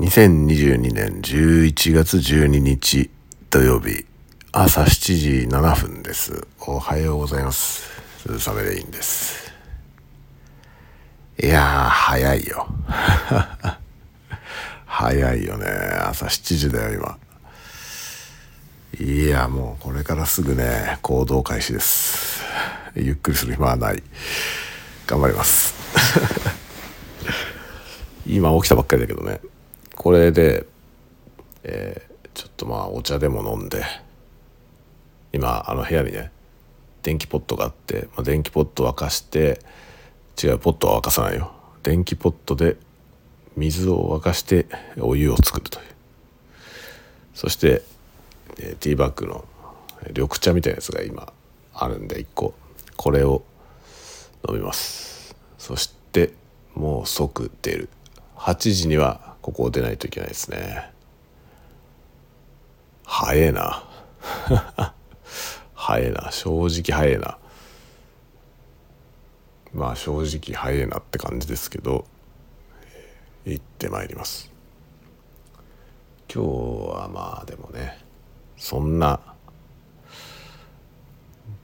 [0.00, 3.10] 2022年11月12日
[3.50, 4.06] 土曜日
[4.50, 6.48] 朝7時7分です。
[6.58, 7.82] おはようございます。
[8.26, 9.52] 鈴雨レインです。
[11.38, 12.66] いやー、早いよ。
[14.86, 15.66] 早いよね。
[15.66, 17.18] 朝7時だよ、
[18.98, 19.06] 今。
[19.06, 22.42] いや、もうこれからすぐね、行動開始です。
[22.96, 24.02] ゆっくりする暇はない。
[25.06, 25.74] 頑張ります。
[28.26, 29.42] 今起きたばっかりだけどね。
[30.00, 30.64] これで、
[31.62, 33.84] えーちょっとまあお茶でも飲んで
[35.32, 36.30] 今あの部屋にね
[37.02, 39.60] 電気ポットがあって、まあ、電気ポット沸かして
[40.42, 41.52] 違うポットは沸かさないよ。
[41.82, 42.78] 電気ポットで
[43.56, 44.66] 水を沸かして
[45.00, 45.86] お湯を作るという。
[47.34, 47.82] そして、
[48.58, 49.44] えーティーバッグの
[50.08, 51.30] 緑茶みたいなやつが今
[51.74, 52.54] あるんで1個。
[52.96, 53.42] これを
[54.48, 55.36] 飲みます。
[55.58, 56.32] そして
[56.74, 57.90] もう即出る。
[58.36, 60.90] 8時にはここを出ないといけないですね。
[63.04, 63.84] 早えな。
[65.74, 66.30] 早えな。
[66.30, 67.38] 正直早えな。
[69.72, 72.04] まあ正直早えなって感じですけど
[73.44, 74.50] 行ってまいります。
[76.32, 76.48] 今日
[76.98, 77.98] はまあでもね
[78.56, 79.20] そんな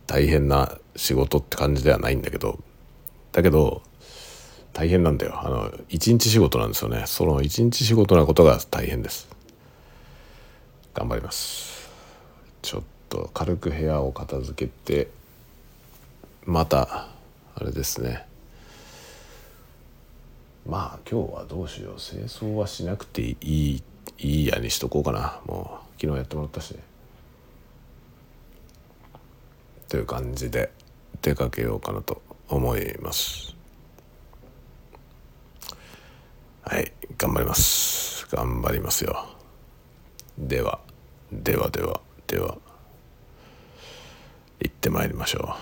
[0.07, 2.59] 大変な仕事って感じではないんだけど
[3.33, 3.83] だけど
[4.77, 5.41] 大変なんだよ。
[5.43, 7.05] あの一日仕事なんですよね。
[7.07, 9.27] その一日仕事なことが大変です。
[10.93, 11.89] 頑張ります。
[12.61, 15.09] ちょっと軽く部屋を片付けて
[16.45, 17.09] また
[17.55, 18.27] あれですね。
[20.69, 21.95] まあ今日はどうしよう。
[21.97, 23.83] 清掃はしなくていい
[24.19, 25.41] いいやにしとこうかな。
[25.47, 26.73] もう昨日やってもらったし。
[26.73, 26.81] ね
[29.89, 30.71] という感じで
[31.23, 33.55] 出かけようかなと思います
[36.63, 36.93] はい
[37.47, 38.27] 頑張ります。
[38.31, 39.25] 頑張りますよ。
[40.37, 40.81] では
[41.33, 42.57] ではではでは。
[44.59, 45.55] 行ってまいりましょ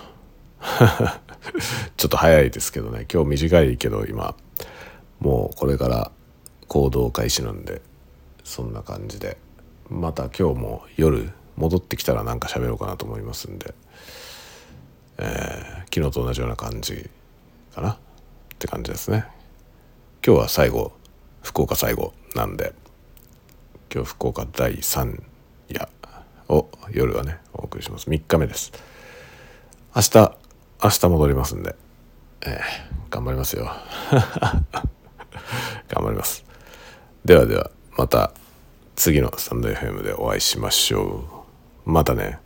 [0.60, 0.64] う。
[1.97, 3.06] ちょっと早いですけどね。
[3.12, 4.34] 今日短いけど今。
[5.20, 6.10] もうこれから
[6.69, 7.82] 行動開始なんで
[8.44, 9.37] そんな感じで。
[9.91, 13.75] また今日も夜戻ってきたらなんか喋ろうかなと思いますんで、
[15.19, 17.08] えー昨日と同じような感じ
[17.75, 17.91] かな？
[17.91, 17.98] っ
[18.58, 19.26] て感じですね。
[20.26, 20.92] 今日は最後。
[21.44, 22.75] 福岡最後なんで
[23.93, 25.22] 今日福岡第3
[25.69, 25.88] 夜
[26.49, 28.10] を夜はねお送りします。
[28.10, 28.72] 3日目です。
[29.94, 30.37] 明日
[30.82, 31.77] 明日戻りますんで、
[32.44, 33.71] えー頑張りますよ。
[35.88, 36.44] 頑張ります。
[37.25, 38.32] ではではまた
[38.97, 41.44] 次のスタンド FM でお会いしましょ
[41.87, 41.91] う。
[41.91, 42.41] またね。